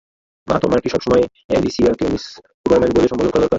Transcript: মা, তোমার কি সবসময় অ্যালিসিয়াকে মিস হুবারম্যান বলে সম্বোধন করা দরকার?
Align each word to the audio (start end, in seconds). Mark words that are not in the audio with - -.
মা, 0.47 0.55
তোমার 0.59 0.79
কি 0.83 0.89
সবসময় 0.89 1.23
অ্যালিসিয়াকে 1.49 2.05
মিস 2.13 2.25
হুবারম্যান 2.61 2.91
বলে 2.95 3.07
সম্বোধন 3.07 3.31
করা 3.31 3.41
দরকার? 3.41 3.49